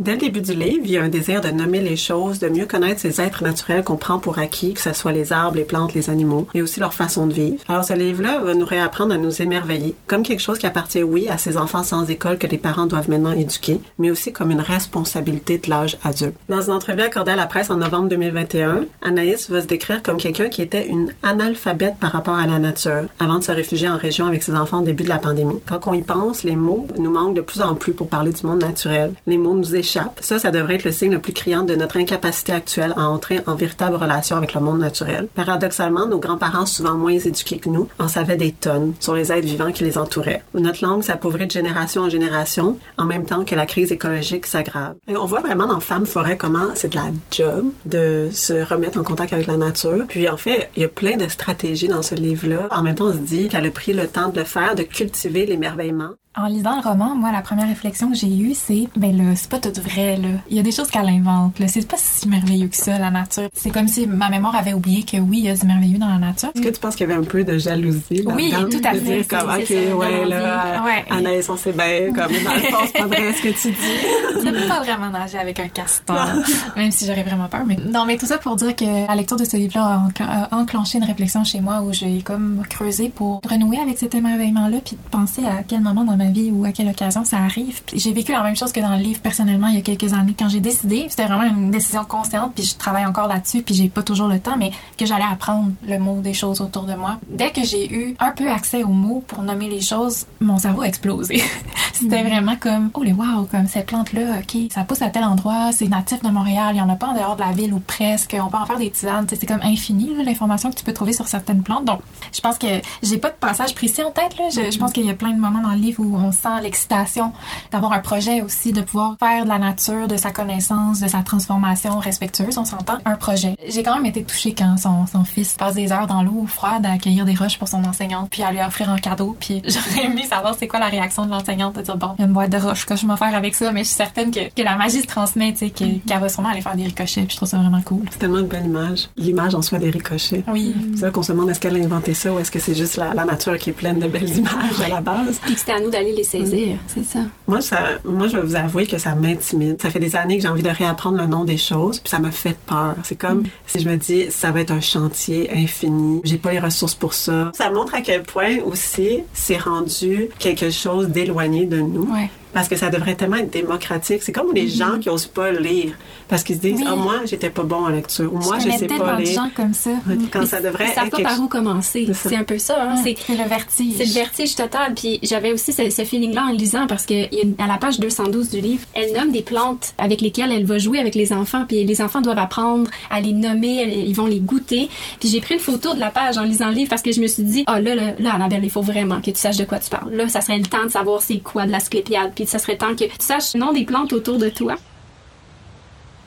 [0.00, 2.48] Dès le début du livre, il y a un désir de nommer les choses, de
[2.48, 5.64] mieux connaître ces êtres naturels qu'on prend pour acquis, que ce soit les arbres, les
[5.64, 7.58] plantes, les animaux, et aussi leur façon de vivre.
[7.66, 11.28] Alors ce livre-là va nous réapprendre à nous émerveiller, comme quelque chose qui appartient, oui,
[11.28, 14.60] à ces enfants sans école que les parents doivent maintenant éduquer, mais aussi comme une
[14.60, 16.36] responsabilité de l'âge adulte.
[16.48, 20.18] Dans une entrevue accordée à la presse en novembre 2021, Anaïs va se décrire comme
[20.18, 23.96] quelqu'un qui était une analphabète par rapport à la nature, avant de se réfugier en
[23.96, 25.58] région avec ses enfants au début de la pandémie.
[25.66, 28.46] Quand on y pense, les mots nous manquent de plus en plus pour parler du
[28.46, 29.12] monde naturel.
[29.26, 31.96] Les mots nous échappent ça, ça devrait être le signe le plus criant de notre
[31.96, 35.28] incapacité actuelle à entrer en véritable relation avec le monde naturel.
[35.34, 39.46] Paradoxalement, nos grands-parents, souvent moins éduqués que nous, en savaient des tonnes sur les êtres
[39.46, 40.42] vivants qui les entouraient.
[40.54, 44.96] Notre langue s'appauvrit de génération en génération, en même temps que la crise écologique s'aggrave.
[45.08, 49.02] On voit vraiment dans Femmes Forêt comment c'est de la job de se remettre en
[49.02, 50.04] contact avec la nature.
[50.08, 52.68] Puis en fait, il y a plein de stratégies dans ce livre-là.
[52.70, 54.82] En même temps, on se dit qu'elle a pris le temps de le faire, de
[54.82, 56.10] cultiver l'émerveillement.
[56.36, 59.50] En lisant le roman, moi, la première réflexion que j'ai eue, c'est, ben là, c'est
[59.50, 60.28] pas tout vrai, là.
[60.50, 61.66] Il y a des choses qu'elle invente, là.
[61.66, 63.48] C'est pas si merveilleux que ça, la nature.
[63.54, 66.06] C'est comme si ma mémoire avait oublié que oui, il y a du merveilleux dans
[66.06, 66.50] la nature.
[66.54, 68.92] Est-ce que tu penses qu'il y avait un peu de jalousie là Oui, tout à
[68.92, 69.00] fait.
[69.00, 71.04] Dire comme, ok, ouais, là, ouais.
[71.10, 74.42] Anaïs, on sait bien, comme, dans le fond, c'est pas vrai ce que tu dis.
[74.44, 76.28] J'aime pas vraiment nager avec un castor,
[76.76, 79.36] même si j'aurais vraiment peur, mais non, mais tout ça pour dire que la lecture
[79.36, 83.78] de ce livre-là a enclenché une réflexion chez moi où j'ai comme creusé pour renouer
[83.78, 87.24] avec cet émerveillement-là puis penser à quel moment dans ma vie ou à quelle occasion
[87.24, 87.80] ça arrive.
[87.92, 90.34] J'ai vécu la même chose que dans le livre personnellement il y a quelques années
[90.38, 93.88] quand j'ai décidé, c'était vraiment une décision consciente puis je travaille encore là-dessus puis j'ai
[93.88, 97.18] pas toujours le temps mais que j'allais apprendre le mot des choses autour de moi.
[97.28, 100.82] Dès que j'ai eu un peu accès aux mots pour nommer les choses, mon cerveau
[100.82, 101.42] a explosé.
[101.92, 105.72] C'était vraiment comme, oh les wow, comme cette plante-là, ok, ça pousse à tel endroit,
[105.72, 107.80] c'est natif de Montréal, il y en a pas en dehors de la ville ou
[107.80, 111.12] presque, on peut en faire des tisanes, c'est comme infini l'information que tu peux trouver
[111.12, 111.84] sur certaines plantes.
[111.84, 112.00] Donc,
[112.32, 112.66] je pense que
[113.02, 114.36] j'ai pas de passage précis en tête.
[114.38, 114.48] Là.
[114.50, 116.60] Je, je pense qu'il y a plein de moments dans le livre où on sent
[116.62, 117.32] l'excitation
[117.70, 121.22] d'avoir un projet aussi, de pouvoir faire de la nature, de sa connaissance, de sa
[121.22, 123.56] transformation respectueuse, on s'entend, un projet.
[123.68, 126.86] J'ai quand même été touchée quand son, son fils passe des heures dans l'eau froide
[126.86, 130.06] à accueillir des roches pour son enseignante, puis à lui offrir un cadeau, puis j'aurais
[130.06, 132.86] aimé savoir c'est quoi la réaction de l'enseignante, de dire bon, une boîte de roches,
[132.86, 135.06] que je vais faire avec ça, mais je suis certaine que, que la magie se
[135.06, 137.82] transmet, tu sais, qu'elle va sûrement aller faire des ricochets, puis je trouve ça vraiment
[137.82, 138.04] cool.
[138.10, 139.08] C'est tellement une belle image.
[139.16, 140.44] L'image en soi des ricochets.
[140.48, 140.74] Oui.
[140.96, 142.96] C'est là qu'on se demande est-ce qu'elle a inventé ça ou est-ce que c'est juste
[142.96, 145.38] la, la nature qui est pleine de belles images à la base?
[145.42, 147.20] Puis que c'était à nous d'aller les saisir, c'est ça.
[147.46, 149.80] Moi, ça, moi, je vais vous avouer que ça m'intimide.
[149.82, 152.18] Ça fait des années que j'ai envie de réapprendre le nom des choses, puis ça
[152.18, 152.94] me fait peur.
[153.02, 156.20] C'est comme si je me dis, ça va être un chantier infini.
[156.24, 157.50] J'ai pas les ressources pour ça.
[157.54, 162.08] Ça montre à quel point aussi c'est rendu quelque chose d'éloigné de nous.
[162.12, 162.30] Ouais.
[162.58, 164.22] Parce que ça devrait tellement être démocratique.
[164.22, 165.92] C'est comme les gens qui osent pas lire.
[166.28, 166.84] Parce qu'ils se disent, Oui.
[166.86, 168.32] ah, moi, j'étais pas bon en lecture.
[168.34, 169.34] Ou moi, je sais tellement pas de lire.
[169.34, 169.90] gens comme ça.
[170.32, 172.04] Quand Mais ça devrait Ils savent être pas quelque par où commencer.
[172.12, 172.38] C'est ça.
[172.38, 172.76] Un peu ça.
[172.82, 172.96] Hein?
[173.04, 173.94] C'est C'est le vertige.
[173.96, 174.94] C'est le vertige total.
[174.94, 177.66] Puis j'avais aussi ce, ce feeling-là en lisant parce que il y a une- à
[177.66, 181.14] la page 212 du livre, elle nomme des plantes avec lesquelles elle va jouer avec
[181.14, 181.64] les enfants.
[181.66, 184.88] Puis les enfants doivent apprendre à les nommer, ils vont les goûter.
[185.20, 187.20] Puis j'ai pris une photo de la page en lisant le livre parce que je
[187.20, 189.64] me suis dit, ah là, là, là, Annabelle, il faut vraiment que tu saches de
[189.64, 190.12] quoi tu parles.
[190.12, 192.32] Là, ça serait le temps de savoir c'est quoi de l'asclépiade.
[192.34, 194.74] Puis ça serait temps que tu saches le nom des plantes autour de toi.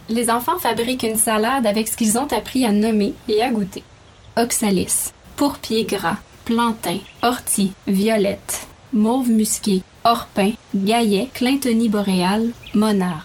[0.08, 3.84] Les enfants fabriquent une salade avec ce qu'ils ont appris à nommer et à goûter.
[4.38, 13.24] Oxalis, pourpier gras, plantain, ortie, violette, mauve musqué, orpin, gaillet, clintonie boréale, monarde.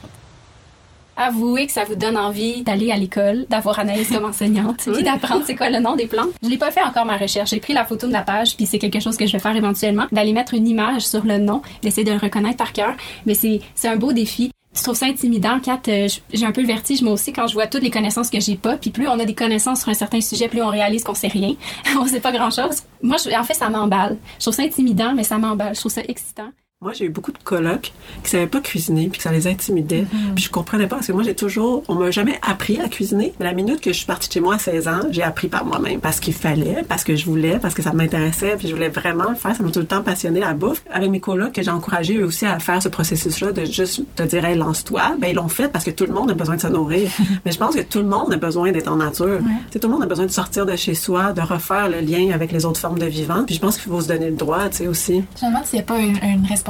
[1.16, 5.44] Avouez que ça vous donne envie d'aller à l'école, d'avoir Anaïs comme enseignante, puis d'apprendre
[5.46, 6.28] c'est quoi le nom des plantes.
[6.42, 7.50] Je l'ai pas fait encore ma recherche.
[7.50, 9.56] J'ai pris la photo de la page, puis c'est quelque chose que je vais faire
[9.56, 12.94] éventuellement, d'aller mettre une image sur le nom, d'essayer de le reconnaître par cœur.
[13.24, 14.50] Mais c'est c'est un beau défi.
[14.74, 15.80] Je trouve ça intimidant, Kat.
[15.88, 18.40] euh, j'ai un peu le vertige, moi aussi, quand je vois toutes les connaissances que
[18.40, 18.76] j'ai pas.
[18.76, 21.28] Puis plus on a des connaissances sur un certain sujet, plus on réalise qu'on sait
[21.28, 21.54] rien.
[21.98, 22.82] on sait pas grand-chose.
[23.02, 24.18] Moi, je- en fait, ça m'emballe.
[24.38, 25.74] Je trouve ça intimidant, mais ça m'emballe.
[25.74, 26.50] Je trouve ça excitant.
[26.82, 27.90] Moi, j'ai eu beaucoup de colocs
[28.22, 30.02] qui savaient pas cuisiner puis que ça les intimidait.
[30.02, 30.34] Mm-hmm.
[30.34, 33.32] Puis je comprenais pas parce que moi, j'ai toujours, on m'a jamais appris à cuisiner.
[33.40, 35.48] Mais la minute que je suis partie de chez moi à 16 ans, j'ai appris
[35.48, 38.74] par moi-même parce qu'il fallait, parce que je voulais, parce que ça m'intéressait puis je
[38.74, 39.56] voulais vraiment le faire.
[39.56, 40.84] Ça m'a tout le temps passionné la bouffe.
[40.92, 44.24] Avec mes colocs que j'ai encouragé eux aussi à faire ce processus-là de juste te
[44.24, 45.16] dire, hey, lance-toi.
[45.18, 47.10] Ben, ils l'ont fait parce que tout le monde a besoin de se nourrir.
[47.46, 49.38] Mais je pense que tout le monde a besoin d'être en nature.
[49.38, 52.00] Tu sais, tout le monde a besoin de sortir de chez soi, de refaire le
[52.00, 53.44] lien avec les autres formes de vivants.
[53.46, 55.24] Puis je pense qu'il faut se donner le droit, tu sais, aussi.
[55.72, 56.66] N'y a pas une, une responsabilité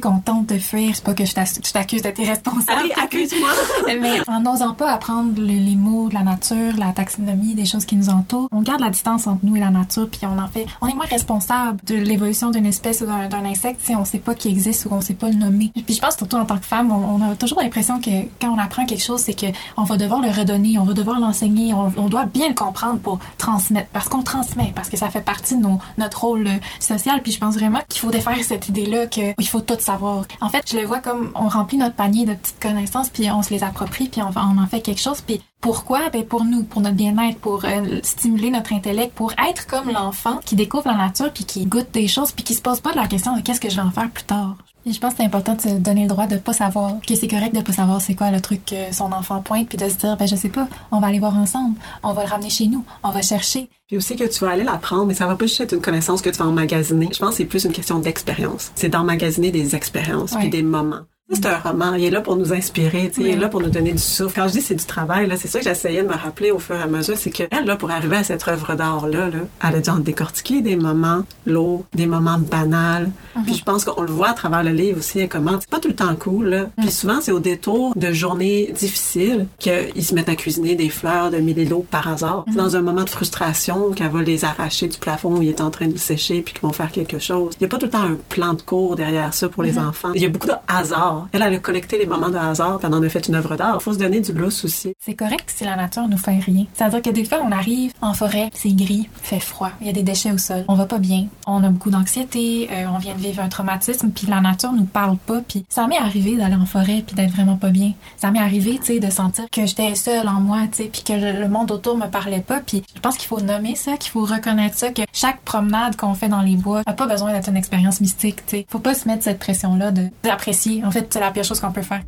[0.00, 0.94] qu'on tente de fuir.
[0.94, 2.90] C'est pas que je t'accuse d'être irresponsable.
[3.02, 3.50] Accuse-moi!
[4.00, 7.84] Mais en n'osant pas apprendre le- les mots de la nature, la taxonomie, des choses
[7.84, 10.48] qui nous entourent, on garde la distance entre nous et la nature, puis on en
[10.48, 14.18] fait, on est moins responsable de l'évolution d'une espèce ou d'un insecte si on sait
[14.18, 15.70] pas qu'il existe ou on sait pas le nommer.
[15.86, 18.48] Puis je pense surtout en tant que femme, on, on a toujours l'impression que quand
[18.50, 19.46] on apprend quelque chose, c'est que
[19.76, 22.98] on va devoir le redonner, on va devoir l'enseigner, on, on doit bien le comprendre
[23.00, 26.56] pour transmettre, parce qu'on transmet, parce que ça fait partie de nos, notre rôle euh,
[26.78, 27.20] social.
[27.22, 30.24] Puis je pense vraiment qu'il faut défaire cette idée-là que il faut tout savoir.
[30.40, 33.42] En fait, je le vois comme on remplit notre panier de petites connaissances, puis on
[33.42, 35.20] se les approprie, puis on, on en fait quelque chose.
[35.20, 36.08] Puis pourquoi?
[36.10, 40.40] Ben pour nous, pour notre bien-être, pour euh, stimuler notre intellect, pour être comme l'enfant
[40.44, 42.96] qui découvre la nature, puis qui goûte des choses, puis qui se pose pas de
[42.96, 44.56] la question de qu'est-ce que je vais en faire plus tard.
[44.86, 47.14] Et je pense que c'est important de se donner le droit de pas savoir, que
[47.14, 49.86] c'est correct de pas savoir c'est quoi le truc que son enfant pointe, puis de
[49.86, 52.48] se dire ben je sais pas, on va aller voir ensemble, on va le ramener
[52.48, 53.68] chez nous, on va chercher.
[53.88, 56.22] Puis aussi que tu vas aller l'apprendre, mais ça va pas juste être une connaissance
[56.22, 57.10] que tu vas emmagasiner.
[57.12, 58.72] Je pense que c'est plus une question d'expérience.
[58.74, 60.40] C'est d'emmagasiner des expériences Ouais.
[60.40, 61.00] puis des moments.
[61.32, 61.94] C'est un roman.
[61.94, 64.34] Il est là pour nous inspirer, il est là pour nous donner du souffle.
[64.34, 66.58] Quand je dis c'est du travail, là, c'est ça que j'essayais de me rappeler au
[66.58, 69.38] fur et à mesure, c'est que elle, là, pour arriver à cette œuvre d'art-là, là,
[69.62, 73.10] elle a dû en décortiquer des moments lourds, des moments banals.
[73.44, 75.88] Puis je pense qu'on le voit à travers le livre aussi, comment c'est pas tout
[75.88, 76.66] le temps cool, là.
[76.78, 81.30] Puis souvent, c'est au détour de journées difficiles qu'ils se mettent à cuisiner des fleurs
[81.30, 82.44] de millillos par hasard.
[82.48, 85.60] C'est dans un moment de frustration qu'elle va les arracher du plafond où il est
[85.60, 87.54] en train de sécher puis qu'ils vont faire quelque chose.
[87.60, 89.78] Il y a pas tout le temps un plan de cours derrière ça pour les
[89.78, 90.10] enfants.
[90.14, 91.19] Il y a beaucoup de hasard.
[91.32, 93.76] Elle, elle a les moments de hasard puis elle en a fait une œuvre d'art.
[93.80, 94.92] Il faut se donner du lousse aussi.
[94.98, 96.66] C'est correct si la nature nous fait rien.
[96.74, 99.92] C'est-à-dire que des fois, on arrive en forêt, c'est gris, fait froid, il y a
[99.92, 103.14] des déchets au sol, on va pas bien, on a beaucoup d'anxiété, euh, on vient
[103.14, 106.56] de vivre un traumatisme, puis la nature nous parle pas, puis ça m'est arrivé d'aller
[106.56, 107.92] en forêt puis d'être vraiment pas bien.
[108.16, 111.02] Ça m'est arrivé, tu sais, de sentir que j'étais seule en moi, tu sais, puis
[111.02, 114.10] que le, monde autour me parlait pas, puis je pense qu'il faut nommer ça, qu'il
[114.10, 117.48] faut reconnaître ça, que chaque promenade qu'on fait dans les bois a pas besoin d'être
[117.48, 118.66] une expérience mystique, tu sais.
[118.68, 120.84] Faut pas se mettre cette pression-là de d'apprécier.
[120.84, 122.02] En fait, c'est la pire chose qu'on peut faire.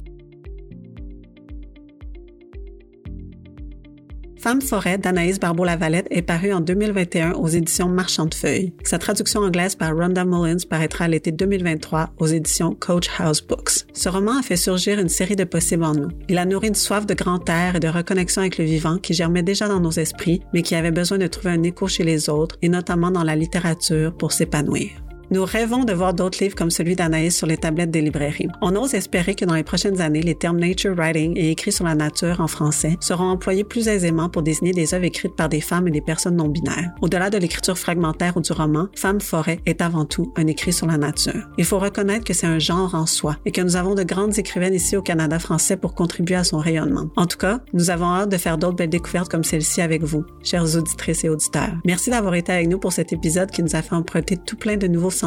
[4.42, 8.72] Femme forêt d'Anaïs Barbeau-Lavalette est paru en 2021 aux éditions Marchand de Feuilles.
[8.82, 13.86] Sa traduction anglaise par Rhonda Mullins paraîtra l'été 2023 aux éditions Coach House Books.
[13.92, 16.08] Ce roman a fait surgir une série de possibles en nous.
[16.28, 19.14] Il a nourri une soif de grand air et de reconnexion avec le vivant qui
[19.14, 22.28] germait déjà dans nos esprits, mais qui avait besoin de trouver un écho chez les
[22.28, 24.90] autres et notamment dans la littérature pour s'épanouir.
[25.32, 28.48] Nous rêvons de voir d'autres livres comme celui d'Anaïs sur les tablettes des librairies.
[28.60, 31.86] On ose espérer que dans les prochaines années, les termes nature writing et écrits sur
[31.86, 35.62] la nature en français seront employés plus aisément pour désigner des œuvres écrites par des
[35.62, 36.90] femmes et des personnes non binaires.
[37.00, 40.86] Au-delà de l'écriture fragmentaire ou du roman, Femme forêt est avant tout un écrit sur
[40.86, 41.48] la nature.
[41.56, 44.38] Il faut reconnaître que c'est un genre en soi et que nous avons de grandes
[44.38, 47.08] écrivaines ici au Canada français pour contribuer à son rayonnement.
[47.16, 50.26] En tout cas, nous avons hâte de faire d'autres belles découvertes comme celle-ci avec vous,
[50.42, 51.72] chères auditrices et auditeurs.
[51.86, 54.76] Merci d'avoir été avec nous pour cet épisode qui nous a fait emprunter tout plein
[54.76, 55.21] de nouveaux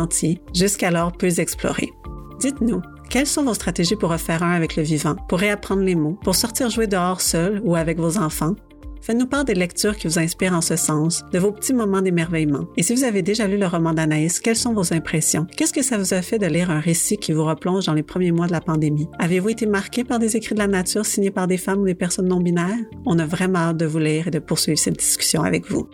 [0.54, 1.92] jusqu'alors peu explorés.
[2.40, 6.18] Dites-nous, quelles sont vos stratégies pour refaire un avec le vivant, pour réapprendre les mots,
[6.24, 8.56] pour sortir jouer dehors seul ou avec vos enfants?
[9.06, 12.66] Faites-nous part des lectures qui vous inspirent en ce sens, de vos petits moments d'émerveillement.
[12.76, 15.46] Et si vous avez déjà lu le roman d'Anaïs, quelles sont vos impressions?
[15.56, 18.02] Qu'est-ce que ça vous a fait de lire un récit qui vous replonge dans les
[18.02, 19.08] premiers mois de la pandémie?
[19.20, 21.94] Avez-vous été marqué par des écrits de la nature signés par des femmes ou des
[21.94, 22.80] personnes non binaires?
[23.06, 25.88] On a vraiment hâte de vous lire et de poursuivre cette discussion avec vous.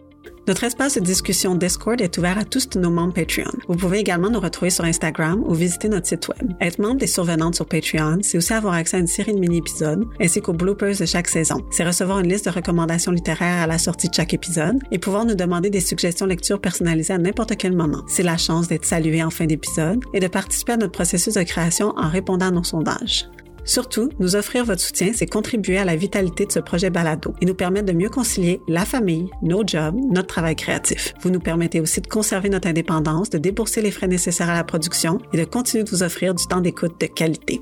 [0.47, 3.51] Notre espace de discussion Discord est ouvert à tous nos membres Patreon.
[3.67, 6.51] Vous pouvez également nous retrouver sur Instagram ou visiter notre site web.
[6.59, 10.05] Être membre des survenantes sur Patreon, c'est aussi avoir accès à une série de mini-épisodes
[10.19, 11.63] ainsi qu'aux bloopers de chaque saison.
[11.69, 15.25] C'est recevoir une liste de recommandations littéraires à la sortie de chaque épisode et pouvoir
[15.25, 18.03] nous demander des suggestions lecture personnalisées à n'importe quel moment.
[18.07, 21.43] C'est la chance d'être salué en fin d'épisode et de participer à notre processus de
[21.43, 23.29] création en répondant à nos sondages.
[23.63, 27.45] Surtout, nous offrir votre soutien, c'est contribuer à la vitalité de ce projet balado et
[27.45, 31.13] nous permettre de mieux concilier la famille, nos jobs, notre travail créatif.
[31.21, 34.63] Vous nous permettez aussi de conserver notre indépendance, de débourser les frais nécessaires à la
[34.63, 37.61] production et de continuer de vous offrir du temps d'écoute de qualité.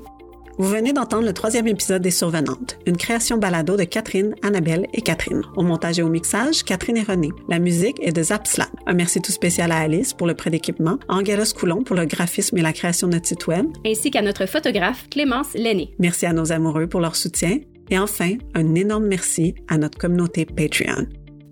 [0.60, 5.00] Vous venez d'entendre le troisième épisode des Survenantes, une création balado de Catherine, Annabelle et
[5.00, 5.40] Catherine.
[5.56, 7.30] Au montage et au mixage, Catherine et René.
[7.48, 8.66] La musique est de Zapslan.
[8.86, 12.04] Un merci tout spécial à Alice pour le prêt d'équipement, à Angelos Coulon pour le
[12.04, 15.94] graphisme et la création de notre site web, ainsi qu'à notre photographe Clémence Lenné.
[15.98, 17.60] Merci à nos amoureux pour leur soutien.
[17.88, 21.06] Et enfin, un énorme merci à notre communauté Patreon.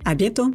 [0.04, 0.52] À bientôt!